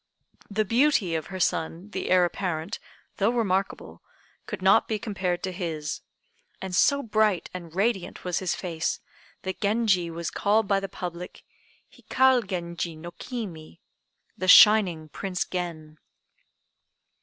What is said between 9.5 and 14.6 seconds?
Genji was called by the public Hikal Genji no Kimi (the